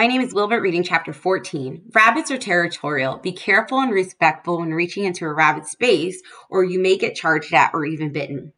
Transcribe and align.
My 0.00 0.06
name 0.06 0.22
is 0.22 0.32
Wilbert 0.32 0.62
reading 0.62 0.82
chapter 0.82 1.12
14. 1.12 1.90
Rabbits 1.92 2.30
are 2.30 2.38
territorial. 2.38 3.18
Be 3.18 3.32
careful 3.32 3.80
and 3.80 3.92
respectful 3.92 4.58
when 4.58 4.72
reaching 4.72 5.04
into 5.04 5.26
a 5.26 5.34
rabbit 5.34 5.66
space, 5.66 6.22
or 6.48 6.64
you 6.64 6.80
may 6.80 6.96
get 6.96 7.14
charged 7.14 7.52
at 7.52 7.72
or 7.74 7.84
even 7.84 8.10
bitten. 8.10 8.54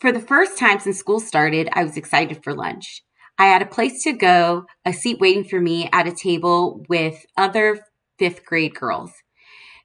For 0.00 0.10
the 0.10 0.18
first 0.18 0.58
time 0.58 0.80
since 0.80 0.98
school 0.98 1.20
started, 1.20 1.68
I 1.72 1.84
was 1.84 1.96
excited 1.96 2.42
for 2.42 2.52
lunch. 2.52 3.04
I 3.38 3.44
had 3.44 3.62
a 3.62 3.66
place 3.66 4.02
to 4.02 4.12
go, 4.12 4.66
a 4.84 4.92
seat 4.92 5.20
waiting 5.20 5.44
for 5.44 5.60
me 5.60 5.88
at 5.92 6.08
a 6.08 6.12
table 6.12 6.84
with 6.88 7.24
other 7.36 7.78
fifth 8.18 8.44
grade 8.44 8.74
girls. 8.74 9.12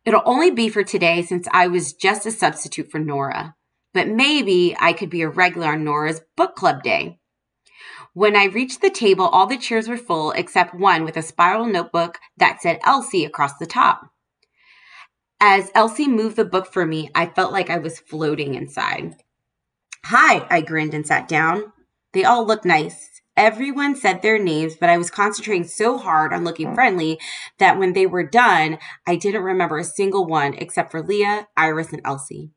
It'll 0.04 0.24
only 0.26 0.50
be 0.50 0.70
for 0.70 0.84
today 0.84 1.22
since 1.22 1.48
I 1.54 1.68
was 1.68 1.94
just 1.94 2.26
a 2.26 2.32
substitute 2.32 2.90
for 2.90 2.98
Nora, 2.98 3.54
but 3.94 4.08
maybe 4.08 4.76
I 4.80 4.94
could 4.94 5.12
be 5.12 5.22
a 5.22 5.30
regular 5.30 5.68
on 5.68 5.84
Nora's 5.84 6.22
book 6.36 6.56
club 6.56 6.82
day. 6.82 7.20
When 8.14 8.36
I 8.36 8.46
reached 8.46 8.82
the 8.82 8.90
table, 8.90 9.26
all 9.26 9.48
the 9.48 9.58
chairs 9.58 9.88
were 9.88 9.98
full 9.98 10.32
except 10.32 10.76
one 10.76 11.06
with 11.06 11.16
a 11.16 11.22
spiral 11.22 11.66
notebook 11.66 12.20
that 12.38 12.62
said 12.62 12.80
Elsie 12.84 13.24
across 13.24 13.58
the 13.58 13.66
top. 13.66 14.10
As 15.40 15.72
Elsie 15.74 16.10
moved 16.10 16.36
the 16.36 16.44
book 16.44 16.68
for 16.68 16.86
me, 16.86 17.10
I 17.16 17.26
felt 17.26 17.54
like 17.54 17.70
I 17.70 17.78
was 17.78 18.00
floating 18.00 18.54
inside. 18.54 19.16
Hi, 20.06 20.46
I 20.50 20.62
grinned 20.62 20.94
and 20.94 21.08
sat 21.08 21.30
down. 21.30 21.72
They 22.14 22.26
all 22.26 22.46
looked 22.46 22.66
nice. 22.66 23.22
Everyone 23.38 23.96
said 23.96 24.22
their 24.22 24.38
names, 24.38 24.76
but 24.76 24.90
I 24.90 24.98
was 24.98 25.10
concentrating 25.10 25.64
so 25.64 25.98
hard 25.98 26.34
on 26.34 26.44
looking 26.44 26.68
mm. 26.68 26.76
friendly 26.76 27.18
that 27.60 27.80
when 27.80 27.94
they 27.94 28.06
were 28.06 28.28
done, 28.28 28.78
I 29.08 29.16
didn't 29.16 29.44
remember 29.44 29.78
a 29.78 29.86
single 29.86 30.26
one 30.26 30.54
except 30.56 30.92
for 30.92 31.02
Leah, 31.02 31.48
Iris, 31.56 31.94
and 31.94 32.02
Elsie. 32.04 32.52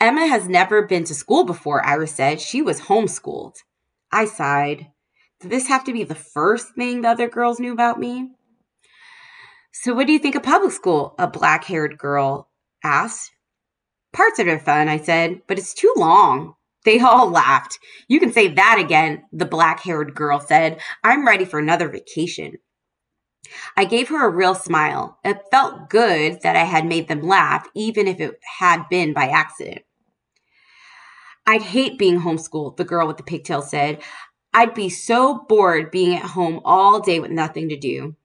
Emma 0.00 0.28
has 0.28 0.48
never 0.48 0.86
been 0.86 1.04
to 1.04 1.14
school 1.14 1.44
before, 1.44 1.84
Iris 1.84 2.14
said. 2.14 2.40
She 2.40 2.62
was 2.62 2.82
homeschooled. 2.82 3.56
I 4.10 4.24
sighed. 4.24 4.88
Did 5.40 5.50
this 5.50 5.68
have 5.68 5.84
to 5.84 5.92
be 5.92 6.04
the 6.04 6.14
first 6.14 6.74
thing 6.74 7.02
the 7.02 7.08
other 7.08 7.28
girls 7.28 7.60
knew 7.60 7.72
about 7.72 8.00
me? 8.00 8.30
So, 9.72 9.94
what 9.94 10.06
do 10.06 10.12
you 10.12 10.18
think 10.18 10.34
of 10.34 10.42
public 10.42 10.72
school? 10.72 11.14
A 11.18 11.28
black 11.28 11.64
haired 11.64 11.98
girl 11.98 12.50
asked. 12.82 13.30
Parts 14.12 14.38
of 14.38 14.48
it 14.48 14.50
are 14.50 14.58
fun, 14.58 14.88
I 14.88 14.98
said, 14.98 15.42
but 15.46 15.58
it's 15.58 15.74
too 15.74 15.92
long. 15.96 16.54
They 16.84 16.98
all 16.98 17.28
laughed. 17.30 17.78
You 18.08 18.18
can 18.18 18.32
say 18.32 18.48
that 18.48 18.78
again, 18.80 19.24
the 19.32 19.44
black 19.44 19.80
haired 19.80 20.14
girl 20.14 20.40
said. 20.40 20.80
I'm 21.04 21.26
ready 21.26 21.44
for 21.44 21.58
another 21.58 21.88
vacation. 21.88 22.54
I 23.76 23.84
gave 23.84 24.08
her 24.08 24.26
a 24.26 24.34
real 24.34 24.54
smile. 24.54 25.18
It 25.24 25.42
felt 25.50 25.90
good 25.90 26.40
that 26.42 26.56
I 26.56 26.64
had 26.64 26.84
made 26.84 27.08
them 27.08 27.22
laugh, 27.22 27.66
even 27.74 28.08
if 28.08 28.20
it 28.20 28.40
had 28.58 28.88
been 28.88 29.12
by 29.12 29.28
accident. 29.28 29.82
I'd 31.48 31.62
hate 31.62 31.98
being 31.98 32.20
homeschooled, 32.20 32.76
the 32.76 32.84
girl 32.84 33.06
with 33.06 33.16
the 33.16 33.22
pigtail 33.22 33.62
said. 33.62 34.02
I'd 34.52 34.74
be 34.74 34.90
so 34.90 35.46
bored 35.48 35.90
being 35.90 36.14
at 36.14 36.22
home 36.22 36.60
all 36.62 37.00
day 37.00 37.20
with 37.20 37.30
nothing 37.30 37.70
to 37.70 37.76
do. 37.76 38.16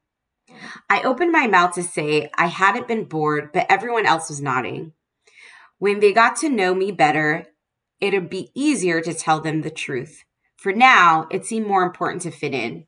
I 0.90 1.02
opened 1.04 1.32
my 1.32 1.48
mouth 1.48 1.74
to 1.76 1.84
say 1.84 2.30
I 2.38 2.48
hadn't 2.48 2.90
been 2.90 3.06
bored, 3.06 3.52
but 3.54 3.66
everyone 3.70 4.06
else 4.06 4.28
was 4.28 4.42
nodding. 4.42 4.92
When 5.80 6.02
they 6.02 6.12
got 6.12 6.36
to 6.38 6.50
know 6.50 6.76
me 6.76 6.92
better, 6.92 7.46
it'd 8.02 8.30
be 8.30 8.52
easier 8.54 9.00
to 9.00 9.14
tell 9.14 9.40
them 9.40 9.62
the 9.62 9.72
truth. 9.72 10.26
For 10.58 10.74
now, 10.74 11.28
it 11.32 11.46
seemed 11.46 11.66
more 11.66 11.84
important 11.84 12.24
to 12.24 12.32
fit 12.32 12.54
in. 12.54 12.88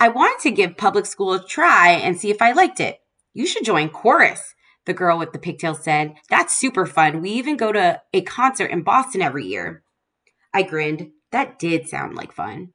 I 0.00 0.08
wanted 0.08 0.42
to 0.42 0.50
give 0.50 0.76
public 0.76 1.06
school 1.06 1.34
a 1.34 1.46
try 1.46 1.90
and 1.90 2.18
see 2.18 2.30
if 2.30 2.42
I 2.42 2.50
liked 2.50 2.80
it. 2.80 2.98
You 3.32 3.46
should 3.46 3.64
join 3.64 3.90
chorus 3.90 4.56
the 4.86 4.94
girl 4.94 5.18
with 5.18 5.32
the 5.32 5.38
pigtails 5.38 5.82
said. 5.82 6.14
That's 6.30 6.56
super 6.56 6.86
fun. 6.86 7.20
We 7.20 7.30
even 7.30 7.56
go 7.56 7.72
to 7.72 8.00
a 8.12 8.22
concert 8.22 8.70
in 8.70 8.82
Boston 8.82 9.22
every 9.22 9.44
year. 9.44 9.82
I 10.54 10.62
grinned. 10.62 11.10
That 11.32 11.58
did 11.58 11.88
sound 11.88 12.14
like 12.14 12.32
fun. 12.32 12.70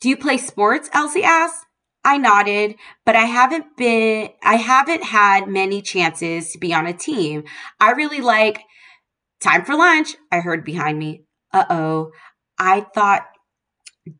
Do 0.00 0.08
you 0.08 0.16
play 0.16 0.38
sports? 0.38 0.88
Elsie 0.92 1.24
asked. 1.24 1.64
I 2.04 2.16
nodded, 2.16 2.76
but 3.04 3.16
I 3.16 3.24
haven't 3.24 3.76
been 3.76 4.30
I 4.42 4.54
haven't 4.54 5.02
had 5.02 5.48
many 5.48 5.82
chances 5.82 6.52
to 6.52 6.58
be 6.58 6.72
on 6.72 6.86
a 6.86 6.92
team. 6.92 7.44
I 7.80 7.90
really 7.90 8.20
like 8.20 8.62
time 9.40 9.64
for 9.64 9.74
lunch, 9.74 10.16
I 10.32 10.40
heard 10.40 10.64
behind 10.64 10.98
me. 10.98 11.24
Uh-oh. 11.52 12.12
I 12.58 12.86
thought 12.94 13.26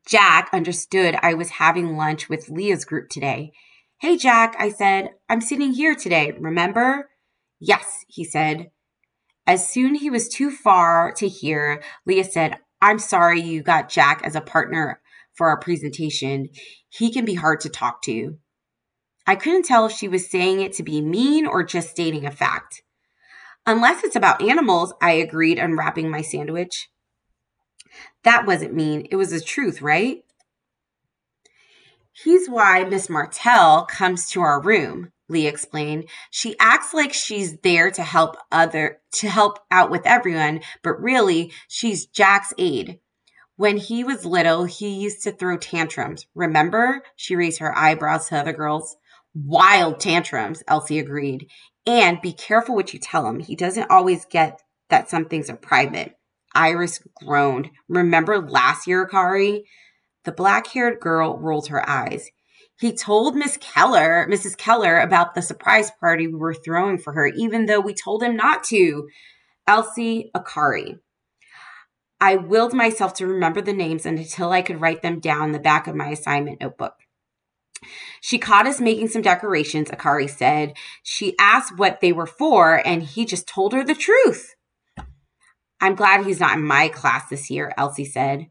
Jack 0.06 0.50
understood 0.52 1.16
I 1.22 1.34
was 1.34 1.50
having 1.50 1.96
lunch 1.96 2.28
with 2.28 2.50
Leah's 2.50 2.84
group 2.84 3.08
today. 3.08 3.52
Hey, 4.00 4.16
Jack, 4.16 4.54
I 4.60 4.68
said, 4.68 5.10
I'm 5.28 5.40
sitting 5.40 5.72
here 5.72 5.96
today, 5.96 6.30
remember? 6.38 7.10
Yes, 7.58 8.04
he 8.06 8.22
said. 8.22 8.70
As 9.44 9.68
soon 9.68 9.96
he 9.96 10.08
was 10.08 10.28
too 10.28 10.52
far 10.52 11.12
to 11.14 11.26
hear, 11.26 11.82
Leah 12.06 12.22
said, 12.22 12.58
I'm 12.80 13.00
sorry 13.00 13.40
you 13.40 13.60
got 13.60 13.88
Jack 13.88 14.20
as 14.22 14.36
a 14.36 14.40
partner 14.40 15.00
for 15.34 15.48
our 15.48 15.58
presentation. 15.58 16.48
He 16.88 17.12
can 17.12 17.24
be 17.24 17.34
hard 17.34 17.58
to 17.62 17.68
talk 17.68 18.00
to. 18.02 18.36
I 19.26 19.34
couldn't 19.34 19.64
tell 19.64 19.86
if 19.86 19.92
she 19.92 20.06
was 20.06 20.30
saying 20.30 20.60
it 20.60 20.74
to 20.74 20.84
be 20.84 21.00
mean 21.00 21.44
or 21.44 21.64
just 21.64 21.90
stating 21.90 22.24
a 22.24 22.30
fact. 22.30 22.82
Unless 23.66 24.04
it's 24.04 24.14
about 24.14 24.40
animals, 24.40 24.94
I 25.02 25.10
agreed, 25.14 25.58
unwrapping 25.58 26.08
my 26.08 26.22
sandwich. 26.22 26.88
That 28.22 28.46
wasn't 28.46 28.74
mean. 28.74 29.08
It 29.10 29.16
was 29.16 29.30
the 29.30 29.40
truth, 29.40 29.82
right? 29.82 30.18
He's 32.24 32.48
why 32.48 32.84
Miss 32.84 33.08
Martell 33.08 33.86
comes 33.86 34.28
to 34.30 34.40
our 34.40 34.60
room, 34.60 35.12
Leah 35.28 35.48
explained. 35.48 36.08
She 36.30 36.56
acts 36.58 36.92
like 36.92 37.12
she's 37.12 37.58
there 37.58 37.90
to 37.92 38.02
help 38.02 38.36
other 38.50 39.00
to 39.12 39.28
help 39.28 39.60
out 39.70 39.90
with 39.90 40.04
everyone, 40.04 40.60
but 40.82 41.00
really 41.00 41.52
she's 41.68 42.06
Jack's 42.06 42.52
aide. 42.58 42.98
When 43.56 43.76
he 43.76 44.04
was 44.04 44.24
little, 44.24 44.64
he 44.64 44.88
used 44.88 45.22
to 45.24 45.32
throw 45.32 45.58
tantrums. 45.58 46.26
Remember? 46.34 47.02
She 47.16 47.36
raised 47.36 47.58
her 47.58 47.76
eyebrows 47.76 48.28
to 48.28 48.38
other 48.38 48.52
girls. 48.52 48.96
Wild 49.34 50.00
tantrums, 50.00 50.62
Elsie 50.66 50.98
agreed. 50.98 51.48
And 51.86 52.20
be 52.20 52.32
careful 52.32 52.74
what 52.74 52.92
you 52.92 53.00
tell 53.00 53.26
him. 53.26 53.40
He 53.40 53.56
doesn't 53.56 53.90
always 53.90 54.24
get 54.24 54.60
that 54.90 55.10
some 55.10 55.24
things 55.26 55.50
are 55.50 55.56
private. 55.56 56.14
Iris 56.54 57.00
groaned. 57.24 57.70
Remember 57.88 58.40
last 58.40 58.86
year, 58.86 59.06
Akari? 59.06 59.62
The 60.24 60.32
black 60.32 60.66
haired 60.68 61.00
girl 61.00 61.38
rolled 61.38 61.68
her 61.68 61.88
eyes. 61.88 62.30
He 62.78 62.92
told 62.92 63.34
Miss 63.34 63.56
Keller, 63.56 64.26
Mrs. 64.30 64.56
Keller, 64.56 65.00
about 65.00 65.34
the 65.34 65.42
surprise 65.42 65.90
party 65.98 66.28
we 66.28 66.34
were 66.34 66.54
throwing 66.54 66.98
for 66.98 67.12
her, 67.12 67.26
even 67.26 67.66
though 67.66 67.80
we 67.80 67.94
told 67.94 68.22
him 68.22 68.36
not 68.36 68.62
to. 68.64 69.08
Elsie 69.66 70.30
Akari. 70.34 70.98
I 72.20 72.36
willed 72.36 72.72
myself 72.72 73.14
to 73.14 73.26
remember 73.26 73.60
the 73.60 73.72
names 73.72 74.06
until 74.06 74.50
I 74.50 74.62
could 74.62 74.80
write 74.80 75.02
them 75.02 75.20
down 75.20 75.46
in 75.46 75.52
the 75.52 75.58
back 75.58 75.86
of 75.86 75.94
my 75.94 76.08
assignment 76.08 76.60
notebook. 76.60 76.94
She 78.20 78.38
caught 78.38 78.66
us 78.66 78.80
making 78.80 79.08
some 79.08 79.22
decorations, 79.22 79.90
Akari 79.90 80.28
said. 80.28 80.74
She 81.02 81.36
asked 81.38 81.78
what 81.78 82.00
they 82.00 82.12
were 82.12 82.26
for, 82.26 82.84
and 82.86 83.02
he 83.02 83.24
just 83.24 83.46
told 83.46 83.72
her 83.72 83.84
the 83.84 83.94
truth. 83.94 84.54
I'm 85.80 85.94
glad 85.94 86.26
he's 86.26 86.40
not 86.40 86.56
in 86.56 86.64
my 86.64 86.88
class 86.88 87.28
this 87.28 87.50
year, 87.50 87.72
Elsie 87.76 88.04
said. 88.04 88.48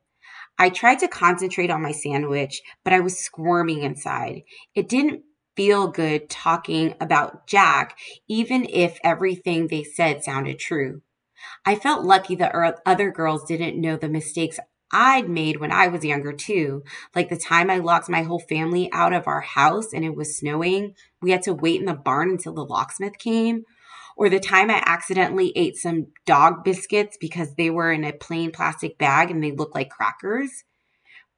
I 0.59 0.69
tried 0.69 0.99
to 0.99 1.07
concentrate 1.07 1.69
on 1.69 1.81
my 1.81 1.91
sandwich, 1.91 2.61
but 2.83 2.93
I 2.93 2.99
was 2.99 3.19
squirming 3.19 3.83
inside. 3.83 4.43
It 4.73 4.89
didn't 4.89 5.23
feel 5.55 5.87
good 5.87 6.29
talking 6.29 6.95
about 6.99 7.47
Jack, 7.47 7.97
even 8.27 8.65
if 8.69 8.99
everything 9.03 9.67
they 9.67 9.83
said 9.83 10.23
sounded 10.23 10.59
true. 10.59 11.01
I 11.65 11.75
felt 11.75 12.05
lucky 12.05 12.35
that 12.35 12.55
other 12.85 13.11
girls 13.11 13.45
didn't 13.45 13.79
know 13.79 13.97
the 13.97 14.09
mistakes 14.09 14.59
I'd 14.91 15.29
made 15.29 15.59
when 15.59 15.71
I 15.71 15.87
was 15.87 16.05
younger 16.05 16.31
too. 16.31 16.83
Like 17.13 17.29
the 17.29 17.37
time 17.37 17.69
I 17.69 17.77
locked 17.77 18.09
my 18.09 18.23
whole 18.23 18.39
family 18.39 18.89
out 18.93 19.13
of 19.13 19.27
our 19.27 19.41
house 19.41 19.93
and 19.93 20.05
it 20.05 20.15
was 20.15 20.37
snowing. 20.37 20.95
We 21.21 21.31
had 21.31 21.43
to 21.43 21.53
wait 21.53 21.79
in 21.79 21.85
the 21.85 21.93
barn 21.93 22.29
until 22.29 22.53
the 22.53 22.65
locksmith 22.65 23.17
came 23.17 23.63
or 24.17 24.29
the 24.29 24.39
time 24.39 24.71
I 24.71 24.81
accidentally 24.85 25.53
ate 25.55 25.77
some 25.77 26.07
dog 26.25 26.63
biscuits 26.63 27.17
because 27.21 27.53
they 27.53 27.69
were 27.69 27.91
in 27.91 28.03
a 28.03 28.11
plain 28.11 28.51
plastic 28.51 28.97
bag 28.97 29.29
and 29.29 29.43
they 29.43 29.51
looked 29.51 29.75
like 29.75 29.91
crackers. 29.91 30.63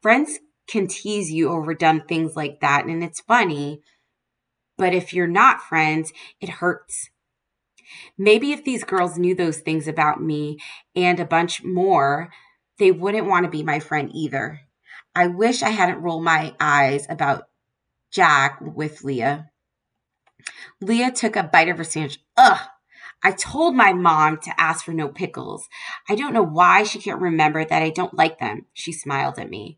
Friends 0.02 0.40
can 0.66 0.88
tease 0.88 1.30
you 1.30 1.50
over 1.50 1.74
dumb 1.74 2.02
things 2.08 2.38
like 2.38 2.62
that, 2.62 2.86
and 2.86 3.04
it's 3.04 3.20
funny. 3.20 3.82
But 4.78 4.94
if 4.94 5.14
you're 5.14 5.28
not 5.28 5.62
friends, 5.62 6.14
it 6.40 6.48
hurts. 6.48 7.10
Maybe 8.18 8.54
if 8.54 8.64
these 8.64 8.86
girls 8.86 9.18
knew 9.18 9.36
those 9.36 9.58
things 9.60 9.88
about 9.88 10.22
me 10.22 10.58
and 10.96 11.20
a 11.20 11.26
bunch 11.26 11.64
more, 11.64 12.30
they 12.78 12.92
wouldn't 12.92 13.28
want 13.28 13.44
to 13.44 13.52
be 13.52 13.62
my 13.62 13.80
friend 13.80 14.10
either. 14.14 14.62
I 15.14 15.28
wish 15.28 15.64
I 15.64 15.70
hadn't 15.70 16.02
rolled 16.02 16.24
my 16.24 16.56
eyes 16.62 17.06
about 17.10 17.50
Jack 18.10 18.60
with 18.62 19.04
Leah. 19.04 19.50
Leah 20.80 21.12
took 21.12 21.36
a 21.36 21.44
bite 21.44 21.68
of 21.68 21.78
her 21.78 21.84
sandwich. 21.84 22.20
Ugh! 22.50 22.60
I 23.22 23.32
told 23.32 23.76
my 23.76 23.92
mom 23.92 24.38
to 24.44 24.62
ask 24.62 24.86
for 24.86 24.94
no 24.94 25.10
pickles. 25.10 25.68
I 26.08 26.16
don't 26.16 26.34
know 26.34 26.44
why 26.44 26.84
she 26.84 27.00
can't 27.00 27.20
remember 27.20 27.66
that 27.66 27.84
I 27.84 27.90
don't 27.90 28.14
like 28.14 28.40
them. 28.40 28.66
She 28.74 28.94
smiled 28.94 29.38
at 29.38 29.50
me. 29.50 29.78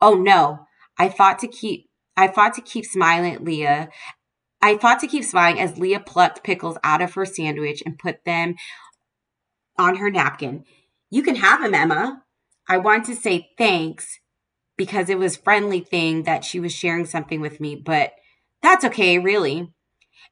Oh 0.00 0.14
no. 0.14 0.66
I 0.98 1.08
fought 1.08 1.38
to 1.38 1.48
keep 1.48 1.88
I 2.16 2.28
fought 2.28 2.54
to 2.54 2.60
keep 2.60 2.84
smiling 2.84 3.34
at 3.34 3.44
Leah. 3.44 3.88
I 4.60 4.76
fought 4.76 5.00
to 5.00 5.06
keep 5.06 5.24
smiling 5.24 5.58
as 5.58 5.78
Leah 5.78 6.00
plucked 6.00 6.44
pickles 6.44 6.76
out 6.84 7.00
of 7.00 7.14
her 7.14 7.24
sandwich 7.24 7.82
and 7.86 7.98
put 7.98 8.24
them 8.24 8.56
on 9.78 9.96
her 9.96 10.10
napkin. 10.10 10.64
You 11.10 11.22
can 11.22 11.36
have 11.36 11.62
them, 11.62 11.74
Emma. 11.74 12.22
I 12.68 12.76
wanted 12.76 13.06
to 13.06 13.16
say 13.16 13.50
thanks, 13.56 14.20
because 14.76 15.08
it 15.08 15.18
was 15.18 15.36
friendly 15.36 15.80
thing 15.80 16.24
that 16.24 16.44
she 16.44 16.60
was 16.60 16.72
sharing 16.72 17.06
something 17.06 17.40
with 17.40 17.60
me, 17.60 17.74
but 17.74 18.12
that's 18.62 18.84
okay, 18.84 19.18
really. 19.18 19.72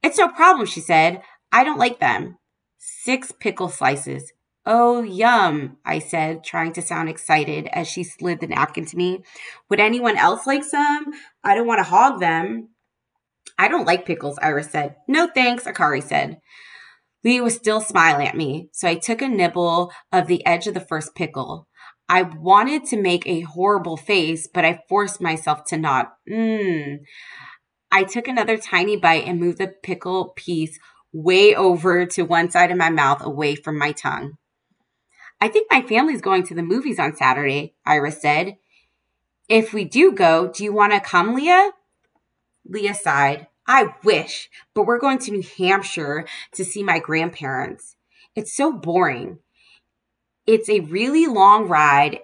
It's 0.03 0.17
no 0.17 0.27
problem, 0.27 0.65
she 0.65 0.79
said. 0.79 1.21
I 1.51 1.63
don't 1.63 1.79
like 1.79 1.99
them. 1.99 2.37
Six 2.77 3.31
pickle 3.31 3.69
slices. 3.69 4.31
Oh, 4.65 5.01
yum, 5.01 5.77
I 5.83 5.99
said, 5.99 6.43
trying 6.43 6.73
to 6.73 6.81
sound 6.81 7.09
excited 7.09 7.67
as 7.73 7.87
she 7.87 8.03
slid 8.03 8.39
the 8.39 8.47
napkin 8.47 8.85
to 8.85 8.97
me. 8.97 9.23
Would 9.69 9.79
anyone 9.79 10.17
else 10.17 10.45
like 10.45 10.63
some? 10.63 11.05
I 11.43 11.55
don't 11.55 11.67
want 11.67 11.79
to 11.79 11.89
hog 11.89 12.19
them. 12.19 12.69
I 13.57 13.67
don't 13.67 13.87
like 13.87 14.05
pickles, 14.05 14.37
Iris 14.39 14.71
said. 14.71 14.95
No 15.07 15.27
thanks, 15.27 15.63
Akari 15.63 16.03
said. 16.03 16.39
Leah 17.23 17.43
was 17.43 17.55
still 17.55 17.81
smiling 17.81 18.27
at 18.27 18.37
me, 18.37 18.69
so 18.71 18.87
I 18.87 18.95
took 18.95 19.21
a 19.21 19.27
nibble 19.27 19.91
of 20.11 20.27
the 20.27 20.45
edge 20.45 20.67
of 20.67 20.73
the 20.73 20.79
first 20.79 21.15
pickle. 21.15 21.67
I 22.07 22.23
wanted 22.23 22.85
to 22.85 23.01
make 23.01 23.25
a 23.25 23.41
horrible 23.41 23.97
face, 23.97 24.47
but 24.51 24.65
I 24.65 24.83
forced 24.89 25.21
myself 25.21 25.63
to 25.65 25.77
not. 25.77 26.13
Mmm. 26.29 26.99
I 27.91 28.03
took 28.03 28.27
another 28.27 28.57
tiny 28.57 28.95
bite 28.97 29.25
and 29.25 29.39
moved 29.39 29.57
the 29.57 29.67
pickle 29.67 30.33
piece 30.35 30.79
way 31.13 31.55
over 31.55 32.05
to 32.05 32.23
one 32.23 32.49
side 32.49 32.71
of 32.71 32.77
my 32.77 32.89
mouth 32.89 33.21
away 33.23 33.55
from 33.55 33.77
my 33.77 33.91
tongue. 33.91 34.37
I 35.39 35.47
think 35.47 35.67
my 35.71 35.81
family's 35.81 36.21
going 36.21 36.43
to 36.47 36.55
the 36.55 36.61
movies 36.61 36.99
on 36.99 37.15
Saturday, 37.15 37.73
Iris 37.85 38.21
said. 38.21 38.57
If 39.49 39.73
we 39.73 39.83
do 39.83 40.11
go, 40.11 40.47
do 40.47 40.63
you 40.63 40.71
want 40.71 40.93
to 40.93 40.99
come, 40.99 41.35
Leah? 41.35 41.71
Leah 42.65 42.93
sighed. 42.93 43.47
I 43.67 43.93
wish, 44.03 44.49
but 44.73 44.85
we're 44.85 44.99
going 44.99 45.19
to 45.19 45.31
New 45.31 45.43
Hampshire 45.57 46.27
to 46.53 46.65
see 46.65 46.83
my 46.83 46.99
grandparents. 46.99 47.95
It's 48.35 48.55
so 48.55 48.71
boring. 48.71 49.39
It's 50.47 50.69
a 50.69 50.79
really 50.81 51.27
long 51.27 51.67
ride, 51.67 52.19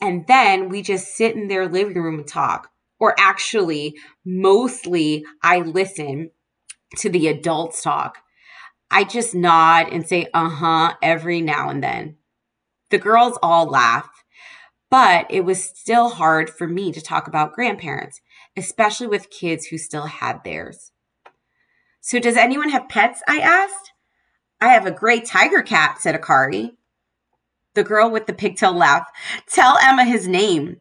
and 0.00 0.26
then 0.26 0.68
we 0.68 0.82
just 0.82 1.14
sit 1.14 1.36
in 1.36 1.48
their 1.48 1.68
living 1.68 2.02
room 2.02 2.18
and 2.18 2.28
talk. 2.28 2.70
Or 3.00 3.14
actually, 3.18 3.96
mostly 4.24 5.24
I 5.42 5.60
listen 5.60 6.30
to 6.96 7.08
the 7.08 7.28
adults 7.28 7.82
talk. 7.82 8.18
I 8.90 9.04
just 9.04 9.34
nod 9.34 9.88
and 9.92 10.06
say, 10.06 10.28
uh 10.32 10.48
huh, 10.48 10.94
every 11.02 11.40
now 11.40 11.68
and 11.68 11.82
then. 11.82 12.16
The 12.90 12.98
girls 12.98 13.38
all 13.42 13.66
laugh, 13.66 14.08
but 14.90 15.26
it 15.28 15.42
was 15.42 15.62
still 15.62 16.10
hard 16.10 16.48
for 16.48 16.66
me 16.66 16.92
to 16.92 17.00
talk 17.00 17.28
about 17.28 17.52
grandparents, 17.52 18.20
especially 18.56 19.06
with 19.06 19.30
kids 19.30 19.66
who 19.66 19.78
still 19.78 20.06
had 20.06 20.42
theirs. 20.42 20.92
So, 22.00 22.18
does 22.18 22.36
anyone 22.36 22.70
have 22.70 22.88
pets? 22.88 23.22
I 23.28 23.40
asked. 23.40 23.92
I 24.60 24.68
have 24.68 24.86
a 24.86 24.90
gray 24.90 25.20
tiger 25.20 25.62
cat, 25.62 26.00
said 26.00 26.18
Akari. 26.18 26.72
The 27.74 27.84
girl 27.84 28.10
with 28.10 28.26
the 28.26 28.32
pigtail 28.32 28.72
laugh. 28.72 29.06
Tell 29.46 29.76
Emma 29.78 30.04
his 30.04 30.26
name. 30.26 30.80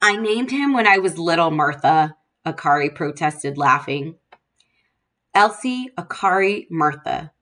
I 0.00 0.16
named 0.16 0.50
him 0.50 0.72
when 0.72 0.86
I 0.86 0.98
was 0.98 1.18
little, 1.18 1.50
Martha, 1.50 2.16
Akari 2.44 2.92
protested, 2.92 3.58
laughing. 3.58 4.16
Elsie, 5.34 5.90
Akari, 5.96 6.66
Martha. 6.70 7.32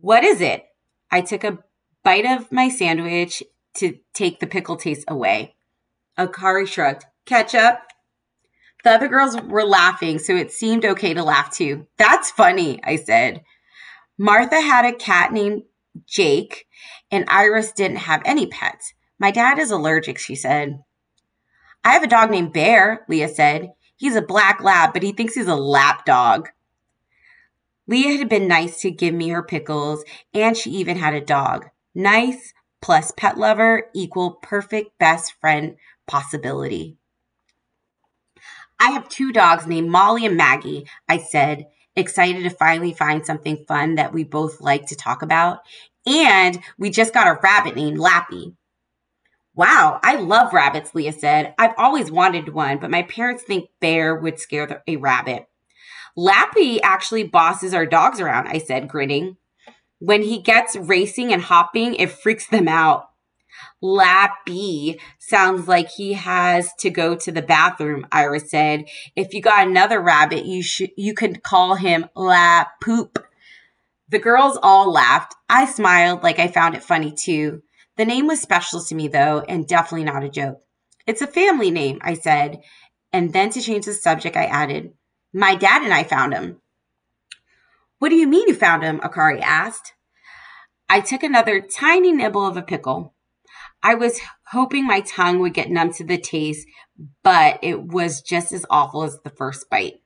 What 0.00 0.24
is 0.24 0.40
it? 0.40 0.64
I 1.10 1.20
took 1.20 1.44
a 1.44 1.58
bite 2.02 2.26
of 2.26 2.50
my 2.50 2.68
sandwich 2.68 3.42
to 3.74 3.98
take 4.12 4.40
the 4.40 4.46
pickle 4.46 4.76
taste 4.76 5.04
away. 5.08 5.54
Akari 6.18 6.66
shrugged. 6.66 7.04
Ketchup. 7.24 7.80
The 8.84 8.90
other 8.90 9.08
girls 9.08 9.40
were 9.40 9.64
laughing, 9.64 10.18
so 10.18 10.36
it 10.36 10.52
seemed 10.52 10.84
okay 10.84 11.14
to 11.14 11.22
laugh 11.22 11.54
too. 11.54 11.86
That's 11.96 12.30
funny, 12.30 12.80
I 12.84 12.96
said. 12.96 13.42
Martha 14.18 14.60
had 14.60 14.84
a 14.84 14.92
cat 14.92 15.32
named 15.32 15.62
Jake, 16.06 16.66
and 17.10 17.24
Iris 17.28 17.72
didn't 17.72 17.98
have 17.98 18.22
any 18.24 18.46
pets. 18.46 18.94
My 19.18 19.30
dad 19.30 19.58
is 19.58 19.70
allergic, 19.70 20.18
she 20.18 20.34
said. 20.34 20.82
I 21.84 21.92
have 21.92 22.02
a 22.02 22.08
dog 22.08 22.30
named 22.30 22.52
Bear, 22.52 23.04
Leah 23.08 23.28
said. 23.28 23.72
He's 23.96 24.16
a 24.16 24.22
black 24.22 24.62
lab, 24.62 24.92
but 24.92 25.02
he 25.02 25.12
thinks 25.12 25.34
he's 25.34 25.48
a 25.48 25.54
lap 25.54 26.04
dog. 26.04 26.48
Leah 27.86 28.18
had 28.18 28.28
been 28.28 28.48
nice 28.48 28.80
to 28.80 28.90
give 28.90 29.14
me 29.14 29.28
her 29.28 29.42
pickles, 29.42 30.04
and 30.34 30.56
she 30.56 30.70
even 30.70 30.96
had 30.96 31.14
a 31.14 31.20
dog. 31.20 31.66
Nice 31.94 32.52
plus 32.82 33.12
pet 33.16 33.38
lover 33.38 33.86
equal 33.94 34.32
perfect 34.42 34.98
best 34.98 35.34
friend 35.40 35.76
possibility. 36.06 36.96
I 38.78 38.90
have 38.90 39.08
two 39.08 39.32
dogs 39.32 39.66
named 39.66 39.90
Molly 39.90 40.26
and 40.26 40.36
Maggie, 40.36 40.86
I 41.08 41.18
said, 41.18 41.66
excited 41.94 42.42
to 42.42 42.50
finally 42.50 42.92
find 42.92 43.24
something 43.24 43.64
fun 43.66 43.94
that 43.94 44.12
we 44.12 44.22
both 44.22 44.60
like 44.60 44.86
to 44.86 44.96
talk 44.96 45.22
about. 45.22 45.60
And 46.06 46.60
we 46.78 46.90
just 46.90 47.14
got 47.14 47.26
a 47.26 47.40
rabbit 47.42 47.74
named 47.74 47.98
Lappy. 47.98 48.54
Wow, 49.54 49.98
I 50.02 50.16
love 50.16 50.52
rabbits, 50.52 50.94
Leah 50.94 51.12
said. 51.12 51.54
I've 51.58 51.74
always 51.78 52.10
wanted 52.10 52.50
one, 52.50 52.78
but 52.78 52.90
my 52.90 53.02
parents 53.02 53.42
think 53.42 53.70
bear 53.80 54.14
would 54.14 54.38
scare 54.38 54.82
a 54.86 54.96
rabbit. 54.96 55.48
Lappy 56.16 56.80
actually 56.82 57.24
bosses 57.24 57.74
our 57.74 57.86
dogs 57.86 58.20
around, 58.20 58.48
I 58.48 58.58
said, 58.58 58.88
grinning. 58.88 59.36
When 59.98 60.22
he 60.22 60.40
gets 60.40 60.76
racing 60.76 61.32
and 61.32 61.42
hopping, 61.42 61.94
it 61.94 62.10
freaks 62.10 62.46
them 62.46 62.68
out. 62.68 63.10
Lappy 63.82 64.98
sounds 65.18 65.68
like 65.68 65.88
he 65.90 66.14
has 66.14 66.70
to 66.80 66.90
go 66.90 67.14
to 67.16 67.32
the 67.32 67.42
bathroom, 67.42 68.06
Iris 68.10 68.50
said. 68.50 68.86
If 69.14 69.34
you 69.34 69.42
got 69.42 69.66
another 69.66 70.00
rabbit, 70.00 70.44
you 70.44 70.62
should 70.62 70.90
you 70.96 71.14
could 71.14 71.42
call 71.42 71.74
him 71.74 72.06
La 72.14 72.64
Poop. 72.82 73.24
The 74.08 74.18
girls 74.18 74.58
all 74.62 74.90
laughed. 74.90 75.34
I 75.48 75.66
smiled 75.66 76.22
like 76.22 76.38
I 76.38 76.48
found 76.48 76.74
it 76.74 76.82
funny 76.82 77.12
too. 77.12 77.62
The 77.96 78.04
name 78.04 78.26
was 78.26 78.40
special 78.40 78.82
to 78.84 78.94
me 78.94 79.08
though, 79.08 79.40
and 79.40 79.66
definitely 79.66 80.04
not 80.04 80.24
a 80.24 80.28
joke. 80.30 80.60
It's 81.06 81.22
a 81.22 81.26
family 81.26 81.70
name, 81.70 81.98
I 82.02 82.14
said, 82.14 82.60
and 83.12 83.32
then 83.32 83.50
to 83.50 83.60
change 83.60 83.86
the 83.86 83.94
subject, 83.94 84.36
I 84.36 84.44
added, 84.44 84.92
my 85.32 85.54
dad 85.54 85.82
and 85.82 85.92
I 85.92 86.04
found 86.04 86.32
him. 86.32 86.60
What 87.98 88.10
do 88.10 88.14
you 88.14 88.26
mean 88.26 88.48
you 88.48 88.54
found 88.54 88.82
him? 88.82 89.00
Akari 89.00 89.40
asked. 89.40 89.92
I 90.88 91.00
took 91.00 91.22
another 91.22 91.60
tiny 91.60 92.12
nibble 92.12 92.46
of 92.46 92.56
a 92.56 92.62
pickle. 92.62 93.14
I 93.82 93.94
was 93.94 94.20
hoping 94.48 94.86
my 94.86 95.00
tongue 95.00 95.40
would 95.40 95.54
get 95.54 95.70
numb 95.70 95.92
to 95.94 96.04
the 96.04 96.18
taste, 96.18 96.66
but 97.22 97.58
it 97.62 97.82
was 97.82 98.22
just 98.22 98.52
as 98.52 98.66
awful 98.70 99.02
as 99.02 99.18
the 99.20 99.30
first 99.30 99.68
bite. 99.70 100.00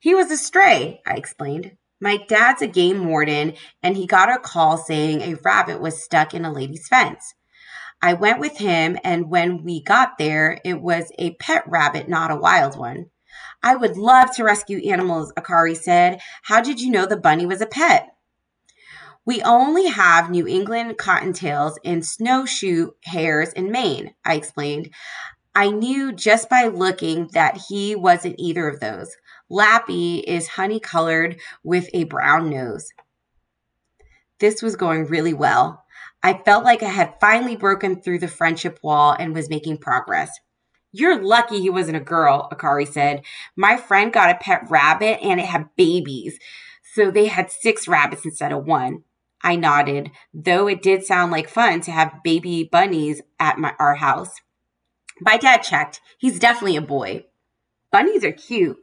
He 0.00 0.14
was 0.14 0.30
a 0.30 0.36
stray, 0.36 1.00
I 1.06 1.14
explained. 1.14 1.76
My 2.00 2.16
dad's 2.16 2.62
a 2.62 2.66
game 2.66 3.06
warden, 3.06 3.54
and 3.82 3.96
he 3.96 4.06
got 4.06 4.28
a 4.28 4.38
call 4.38 4.76
saying 4.76 5.22
a 5.22 5.36
rabbit 5.44 5.80
was 5.80 6.02
stuck 6.02 6.34
in 6.34 6.44
a 6.44 6.52
lady's 6.52 6.88
fence. 6.88 7.34
I 8.02 8.14
went 8.14 8.40
with 8.40 8.58
him, 8.58 8.98
and 9.04 9.30
when 9.30 9.62
we 9.62 9.80
got 9.80 10.18
there, 10.18 10.60
it 10.64 10.82
was 10.82 11.12
a 11.18 11.34
pet 11.34 11.62
rabbit, 11.68 12.08
not 12.08 12.32
a 12.32 12.36
wild 12.36 12.76
one. 12.76 13.06
I 13.62 13.76
would 13.76 13.96
love 13.96 14.34
to 14.36 14.44
rescue 14.44 14.90
animals, 14.90 15.32
Akari 15.38 15.76
said. 15.76 16.20
How 16.42 16.60
did 16.60 16.80
you 16.80 16.90
know 16.90 17.06
the 17.06 17.16
bunny 17.16 17.46
was 17.46 17.60
a 17.60 17.66
pet? 17.66 18.08
We 19.24 19.40
only 19.42 19.86
have 19.86 20.30
New 20.30 20.48
England 20.48 20.98
cottontails 20.98 21.78
and 21.84 22.04
snowshoe 22.04 22.90
hares 23.04 23.52
in 23.52 23.70
Maine, 23.70 24.14
I 24.24 24.34
explained. 24.34 24.90
I 25.54 25.70
knew 25.70 26.12
just 26.12 26.48
by 26.48 26.64
looking 26.64 27.28
that 27.34 27.60
he 27.68 27.94
wasn't 27.94 28.36
either 28.38 28.66
of 28.66 28.80
those. 28.80 29.14
Lappy 29.48 30.18
is 30.18 30.48
honey 30.48 30.80
colored 30.80 31.40
with 31.62 31.88
a 31.92 32.04
brown 32.04 32.50
nose. 32.50 32.88
This 34.40 34.60
was 34.60 34.74
going 34.74 35.06
really 35.06 35.34
well. 35.34 35.84
I 36.22 36.34
felt 36.34 36.64
like 36.64 36.82
I 36.82 36.88
had 36.88 37.20
finally 37.20 37.54
broken 37.54 38.00
through 38.00 38.20
the 38.20 38.28
friendship 38.28 38.80
wall 38.82 39.14
and 39.16 39.34
was 39.34 39.50
making 39.50 39.78
progress. 39.78 40.30
You're 40.92 41.22
lucky 41.22 41.60
he 41.60 41.70
wasn't 41.70 41.96
a 41.96 42.00
girl, 42.00 42.48
Akari 42.52 42.86
said. 42.86 43.22
My 43.56 43.76
friend 43.76 44.12
got 44.12 44.30
a 44.30 44.38
pet 44.38 44.66
rabbit 44.68 45.22
and 45.22 45.40
it 45.40 45.46
had 45.46 45.74
babies. 45.76 46.38
So 46.94 47.10
they 47.10 47.26
had 47.26 47.50
six 47.50 47.88
rabbits 47.88 48.26
instead 48.26 48.52
of 48.52 48.66
one. 48.66 49.04
I 49.42 49.56
nodded, 49.56 50.10
though 50.32 50.68
it 50.68 50.82
did 50.82 51.04
sound 51.04 51.32
like 51.32 51.48
fun 51.48 51.80
to 51.82 51.90
have 51.90 52.22
baby 52.22 52.68
bunnies 52.70 53.22
at 53.40 53.58
my, 53.58 53.74
our 53.80 53.96
house. 53.96 54.30
My 55.20 55.36
dad 55.36 55.58
checked. 55.58 56.00
He's 56.18 56.38
definitely 56.38 56.76
a 56.76 56.82
boy. 56.82 57.24
Bunnies 57.90 58.24
are 58.24 58.32
cute, 58.32 58.78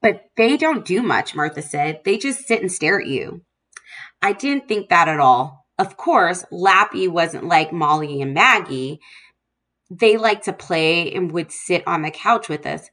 but 0.00 0.26
they 0.36 0.56
don't 0.56 0.84
do 0.84 1.02
much, 1.02 1.34
Martha 1.34 1.62
said. 1.62 2.00
They 2.04 2.16
just 2.16 2.46
sit 2.46 2.60
and 2.60 2.70
stare 2.70 3.00
at 3.00 3.06
you. 3.06 3.42
I 4.22 4.32
didn't 4.32 4.68
think 4.68 4.88
that 4.88 5.08
at 5.08 5.20
all. 5.20 5.66
Of 5.78 5.96
course, 5.96 6.44
Lappy 6.50 7.08
wasn't 7.08 7.44
like 7.44 7.72
Molly 7.72 8.20
and 8.20 8.34
Maggie 8.34 9.00
they 9.90 10.16
like 10.16 10.42
to 10.42 10.52
play 10.52 11.12
and 11.12 11.32
would 11.32 11.50
sit 11.50 11.86
on 11.86 12.02
the 12.02 12.10
couch 12.10 12.48
with 12.48 12.66
us. 12.66 12.90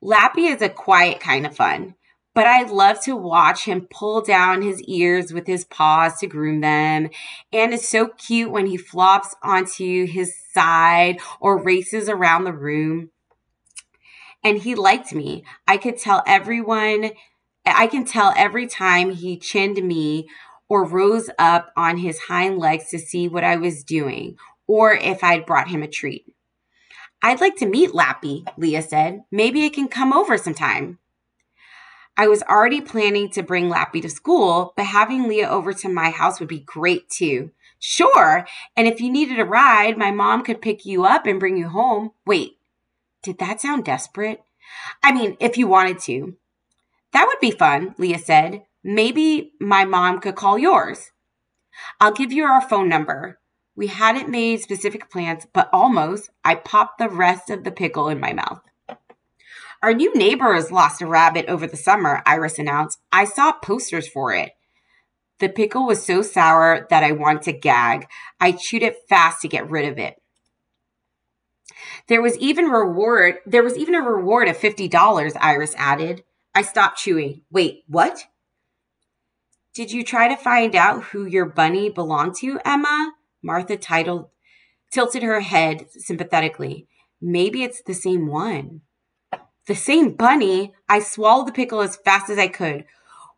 Lappy 0.00 0.46
is 0.46 0.62
a 0.62 0.68
quiet 0.68 1.20
kind 1.20 1.46
of 1.46 1.56
fun, 1.56 1.94
but 2.34 2.46
I 2.46 2.62
love 2.62 3.02
to 3.04 3.16
watch 3.16 3.64
him 3.64 3.88
pull 3.90 4.20
down 4.20 4.62
his 4.62 4.82
ears 4.82 5.32
with 5.32 5.46
his 5.46 5.64
paws 5.64 6.18
to 6.18 6.26
groom 6.26 6.60
them. 6.60 7.08
And 7.52 7.72
it's 7.72 7.88
so 7.88 8.08
cute 8.08 8.50
when 8.50 8.66
he 8.66 8.76
flops 8.76 9.34
onto 9.42 10.06
his 10.06 10.34
side 10.52 11.20
or 11.40 11.62
races 11.62 12.08
around 12.08 12.44
the 12.44 12.52
room. 12.52 13.10
And 14.42 14.58
he 14.58 14.74
liked 14.74 15.14
me. 15.14 15.44
I 15.66 15.78
could 15.78 15.98
tell 15.98 16.22
everyone, 16.26 17.12
I 17.64 17.86
can 17.86 18.04
tell 18.04 18.34
every 18.36 18.66
time 18.66 19.10
he 19.10 19.38
chinned 19.38 19.82
me 19.82 20.28
or 20.68 20.84
rose 20.84 21.30
up 21.38 21.72
on 21.76 21.98
his 21.98 22.18
hind 22.20 22.58
legs 22.58 22.90
to 22.90 22.98
see 22.98 23.26
what 23.26 23.44
I 23.44 23.56
was 23.56 23.84
doing 23.84 24.36
or 24.66 24.92
if 24.94 25.22
I'd 25.22 25.46
brought 25.46 25.68
him 25.68 25.82
a 25.82 25.88
treat. 25.88 26.26
I'd 27.22 27.40
like 27.40 27.56
to 27.56 27.66
meet 27.66 27.94
Lappy, 27.94 28.44
Leah 28.56 28.82
said. 28.82 29.24
Maybe 29.30 29.64
I 29.64 29.70
can 29.70 29.88
come 29.88 30.12
over 30.12 30.36
sometime. 30.36 30.98
I 32.16 32.28
was 32.28 32.42
already 32.42 32.80
planning 32.80 33.30
to 33.30 33.42
bring 33.42 33.68
Lappy 33.68 34.00
to 34.02 34.08
school, 34.08 34.72
but 34.76 34.86
having 34.86 35.26
Leah 35.26 35.48
over 35.48 35.72
to 35.72 35.88
my 35.88 36.10
house 36.10 36.38
would 36.38 36.48
be 36.48 36.60
great 36.60 37.08
too. 37.08 37.50
Sure. 37.78 38.46
And 38.76 38.86
if 38.86 39.00
you 39.00 39.10
needed 39.10 39.40
a 39.40 39.44
ride, 39.44 39.98
my 39.98 40.10
mom 40.10 40.44
could 40.44 40.62
pick 40.62 40.86
you 40.86 41.04
up 41.04 41.26
and 41.26 41.40
bring 41.40 41.56
you 41.56 41.68
home. 41.68 42.12
Wait, 42.24 42.58
did 43.22 43.38
that 43.38 43.60
sound 43.60 43.84
desperate? 43.84 44.42
I 45.02 45.12
mean, 45.12 45.36
if 45.40 45.58
you 45.58 45.66
wanted 45.66 45.98
to. 46.00 46.36
That 47.12 47.26
would 47.26 47.40
be 47.40 47.50
fun, 47.50 47.94
Leah 47.98 48.18
said. 48.18 48.64
Maybe 48.82 49.52
my 49.58 49.84
mom 49.84 50.20
could 50.20 50.34
call 50.34 50.58
yours. 50.58 51.10
I'll 52.00 52.12
give 52.12 52.32
you 52.32 52.44
our 52.44 52.60
phone 52.60 52.88
number. 52.88 53.38
We 53.76 53.88
hadn't 53.88 54.28
made 54.28 54.60
specific 54.60 55.10
plans, 55.10 55.46
but 55.52 55.68
almost. 55.72 56.30
I 56.44 56.54
popped 56.54 56.98
the 56.98 57.08
rest 57.08 57.50
of 57.50 57.64
the 57.64 57.72
pickle 57.72 58.08
in 58.08 58.20
my 58.20 58.32
mouth. 58.32 58.60
Our 59.82 59.92
new 59.92 60.14
neighbor 60.14 60.54
has 60.54 60.72
lost 60.72 61.02
a 61.02 61.06
rabbit 61.06 61.46
over 61.46 61.66
the 61.66 61.76
summer, 61.76 62.22
Iris 62.24 62.58
announced. 62.58 63.00
I 63.12 63.24
saw 63.24 63.52
posters 63.52 64.08
for 64.08 64.32
it. 64.32 64.52
The 65.40 65.48
pickle 65.48 65.86
was 65.86 66.04
so 66.04 66.22
sour 66.22 66.86
that 66.88 67.02
I 67.02 67.12
wanted 67.12 67.42
to 67.42 67.52
gag. 67.52 68.06
I 68.40 68.52
chewed 68.52 68.82
it 68.82 68.96
fast 69.08 69.42
to 69.42 69.48
get 69.48 69.68
rid 69.68 69.90
of 69.90 69.98
it. 69.98 70.14
There 72.06 72.22
was 72.22 72.38
even 72.38 72.66
reward 72.66 73.36
there 73.44 73.62
was 73.62 73.76
even 73.76 73.94
a 73.94 74.00
reward 74.00 74.48
of 74.48 74.56
$50, 74.56 75.32
Iris 75.40 75.74
added. 75.76 76.22
I 76.54 76.62
stopped 76.62 76.98
chewing. 76.98 77.42
Wait, 77.50 77.82
what? 77.88 78.24
Did 79.74 79.90
you 79.90 80.04
try 80.04 80.28
to 80.28 80.36
find 80.36 80.76
out 80.76 81.04
who 81.04 81.26
your 81.26 81.46
bunny 81.46 81.90
belonged 81.90 82.36
to, 82.36 82.60
Emma? 82.64 83.12
Martha 83.44 83.76
titled, 83.76 84.30
tilted 84.90 85.22
her 85.22 85.40
head 85.40 85.86
sympathetically. 85.90 86.88
Maybe 87.20 87.62
it's 87.62 87.82
the 87.82 87.94
same 87.94 88.26
one. 88.26 88.80
The 89.66 89.74
same 89.74 90.14
bunny? 90.14 90.72
I 90.88 91.00
swallowed 91.00 91.48
the 91.48 91.52
pickle 91.52 91.80
as 91.80 91.96
fast 91.96 92.30
as 92.30 92.38
I 92.38 92.48
could. 92.48 92.86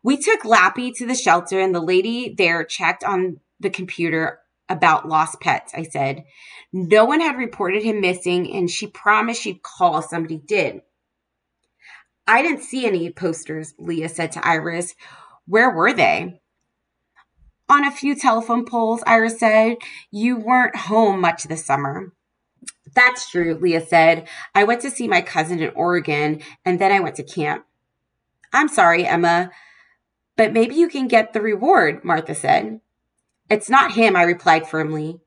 We 0.03 0.17
took 0.17 0.45
Lappy 0.45 0.91
to 0.93 1.05
the 1.05 1.15
shelter, 1.15 1.59
and 1.59 1.75
the 1.75 1.81
lady 1.81 2.33
there 2.37 2.63
checked 2.63 3.03
on 3.03 3.41
the 3.59 3.69
computer 3.69 4.39
about 4.69 5.07
lost 5.07 5.41
pets, 5.41 5.73
I 5.75 5.83
said. 5.83 6.23
No 6.71 7.05
one 7.05 7.19
had 7.19 7.37
reported 7.37 7.83
him 7.83 8.01
missing, 8.01 8.51
and 8.53 8.69
she 8.69 8.87
promised 8.87 9.41
she'd 9.41 9.61
call 9.63 9.97
if 9.97 10.05
somebody 10.05 10.37
did. 10.37 10.81
I 12.25 12.41
didn't 12.41 12.63
see 12.63 12.85
any 12.85 13.09
posters, 13.09 13.73
Leah 13.77 14.09
said 14.09 14.33
to 14.33 14.45
Iris. 14.45 14.95
Where 15.45 15.69
were 15.69 15.93
they? 15.93 16.41
On 17.69 17.83
a 17.83 17.91
few 17.91 18.15
telephone 18.15 18.65
poles, 18.65 19.03
Iris 19.05 19.39
said. 19.39 19.77
You 20.09 20.37
weren't 20.37 20.75
home 20.75 21.19
much 21.19 21.43
this 21.43 21.65
summer. 21.65 22.13
That's 22.95 23.29
true, 23.29 23.55
Leah 23.55 23.85
said. 23.85 24.27
I 24.55 24.63
went 24.63 24.81
to 24.81 24.91
see 24.91 25.07
my 25.07 25.21
cousin 25.21 25.59
in 25.59 25.71
Oregon, 25.75 26.41
and 26.63 26.79
then 26.79 26.91
I 26.91 26.99
went 26.99 27.15
to 27.17 27.23
camp. 27.23 27.65
I'm 28.53 28.69
sorry, 28.69 29.05
Emma, 29.05 29.51
but 30.37 30.53
maybe 30.53 30.75
you 30.75 30.87
can 30.87 31.07
get 31.07 31.33
the 31.33 31.41
reward, 31.41 32.03
Martha 32.03 32.33
said. 32.33 32.79
It's 33.49 33.69
not 33.69 33.93
him, 33.93 34.15
I 34.15 34.23
replied 34.23 34.67
firmly. 34.67 35.19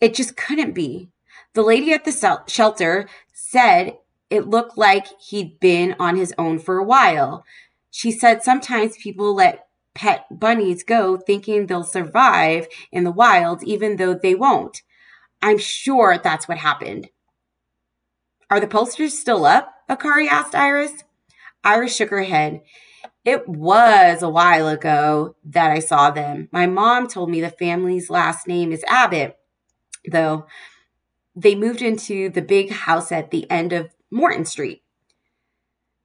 It 0.00 0.14
just 0.14 0.36
couldn't 0.36 0.72
be. 0.72 1.10
The 1.54 1.62
lady 1.62 1.92
at 1.92 2.04
the 2.04 2.44
shelter 2.46 3.08
said 3.32 3.98
it 4.30 4.48
looked 4.48 4.78
like 4.78 5.06
he'd 5.20 5.60
been 5.60 5.94
on 5.98 6.16
his 6.16 6.32
own 6.38 6.58
for 6.58 6.78
a 6.78 6.84
while. 6.84 7.44
She 7.90 8.10
said 8.10 8.42
sometimes 8.42 8.96
people 8.96 9.34
let 9.34 9.66
pet 9.94 10.26
bunnies 10.30 10.82
go 10.82 11.16
thinking 11.16 11.66
they'll 11.66 11.84
survive 11.84 12.66
in 12.90 13.04
the 13.04 13.12
wild, 13.12 13.62
even 13.62 13.96
though 13.96 14.14
they 14.14 14.34
won't. 14.34 14.82
I'm 15.40 15.58
sure 15.58 16.18
that's 16.18 16.48
what 16.48 16.58
happened. 16.58 17.08
Are 18.50 18.60
the 18.60 18.66
posters 18.66 19.18
still 19.18 19.44
up? 19.44 19.72
Akari 19.90 20.28
asked 20.28 20.54
Iris. 20.54 21.04
Iris 21.64 21.94
shook 21.94 22.10
her 22.10 22.22
head. 22.22 22.62
It 23.24 23.48
was 23.48 24.22
a 24.22 24.28
while 24.28 24.68
ago 24.68 25.36
that 25.44 25.70
I 25.70 25.78
saw 25.78 26.10
them. 26.10 26.48
My 26.52 26.66
mom 26.66 27.06
told 27.06 27.30
me 27.30 27.40
the 27.40 27.50
family's 27.50 28.10
last 28.10 28.48
name 28.48 28.72
is 28.72 28.84
Abbott, 28.88 29.36
though 30.10 30.46
they 31.34 31.54
moved 31.54 31.82
into 31.82 32.28
the 32.28 32.42
big 32.42 32.70
house 32.70 33.12
at 33.12 33.30
the 33.30 33.50
end 33.50 33.72
of 33.72 33.90
Morton 34.10 34.44
Street. 34.44 34.81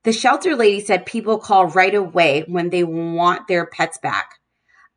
The 0.07 0.13
shelter 0.13 0.55
lady 0.55 0.79
said 0.79 1.05
people 1.05 1.37
call 1.37 1.65
right 1.65 1.93
away 1.93 2.45
when 2.47 2.69
they 2.69 2.85
want 2.85 3.49
their 3.49 3.65
pets 3.65 3.97
back. 3.97 4.35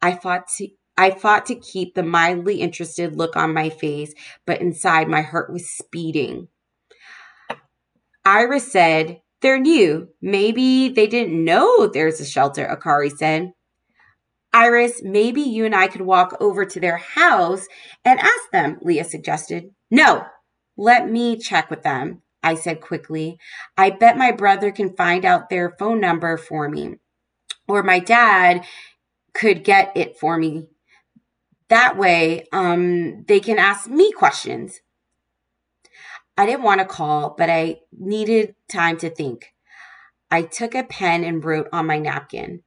I 0.00 0.14
fought 0.14 0.46
to 0.58 0.68
I 0.96 1.10
fought 1.10 1.46
to 1.46 1.56
keep 1.56 1.96
the 1.96 2.04
mildly 2.04 2.60
interested 2.60 3.16
look 3.16 3.34
on 3.34 3.52
my 3.52 3.70
face, 3.70 4.14
but 4.46 4.60
inside 4.60 5.08
my 5.08 5.22
heart 5.22 5.52
was 5.52 5.68
speeding. 5.68 6.46
Iris 8.24 8.70
said, 8.70 9.20
They're 9.42 9.58
new. 9.58 10.10
Maybe 10.22 10.90
they 10.90 11.08
didn't 11.08 11.44
know 11.44 11.88
there's 11.88 12.20
a 12.20 12.24
shelter, 12.24 12.64
Akari 12.64 13.10
said. 13.10 13.50
Iris, 14.52 15.02
maybe 15.02 15.40
you 15.40 15.64
and 15.64 15.74
I 15.74 15.88
could 15.88 16.02
walk 16.02 16.36
over 16.38 16.64
to 16.64 16.78
their 16.78 16.98
house 16.98 17.66
and 18.04 18.20
ask 18.20 18.50
them, 18.52 18.78
Leah 18.80 19.02
suggested. 19.02 19.74
No, 19.90 20.24
let 20.76 21.10
me 21.10 21.36
check 21.36 21.68
with 21.68 21.82
them. 21.82 22.22
I 22.42 22.54
said 22.54 22.80
quickly. 22.80 23.38
I 23.76 23.90
bet 23.90 24.16
my 24.16 24.32
brother 24.32 24.70
can 24.70 24.96
find 24.96 25.24
out 25.24 25.50
their 25.50 25.76
phone 25.78 26.00
number 26.00 26.36
for 26.36 26.68
me. 26.68 26.96
Or 27.68 27.82
my 27.82 27.98
dad 27.98 28.64
could 29.34 29.64
get 29.64 29.92
it 29.96 30.18
for 30.18 30.38
me. 30.38 30.68
That 31.68 31.96
way, 31.96 32.46
um, 32.52 33.24
they 33.28 33.38
can 33.38 33.58
ask 33.58 33.88
me 33.88 34.10
questions. 34.12 34.80
I 36.36 36.46
didn't 36.46 36.64
want 36.64 36.80
to 36.80 36.86
call, 36.86 37.34
but 37.36 37.50
I 37.50 37.80
needed 37.96 38.54
time 38.68 38.96
to 38.98 39.10
think. 39.10 39.52
I 40.30 40.42
took 40.42 40.74
a 40.74 40.82
pen 40.82 41.22
and 41.22 41.44
wrote 41.44 41.68
on 41.72 41.86
my 41.86 41.98
napkin. 41.98 42.62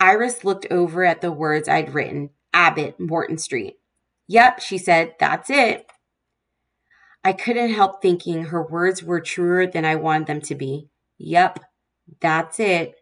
Iris 0.00 0.44
looked 0.44 0.66
over 0.70 1.04
at 1.04 1.20
the 1.20 1.32
words 1.32 1.68
I'd 1.68 1.92
written 1.92 2.30
Abbott, 2.52 2.98
Morton 2.98 3.36
Street. 3.36 3.78
Yep, 4.28 4.60
she 4.60 4.78
said, 4.78 5.14
that's 5.18 5.50
it. 5.50 5.86
I 7.24 7.32
couldn't 7.32 7.72
help 7.72 8.02
thinking 8.02 8.44
her 8.46 8.62
words 8.62 9.02
were 9.02 9.20
truer 9.20 9.66
than 9.66 9.84
I 9.84 9.96
wanted 9.96 10.26
them 10.26 10.40
to 10.42 10.54
be. 10.54 10.88
Yep, 11.18 11.60
that's 12.20 12.60
it. 12.60 12.97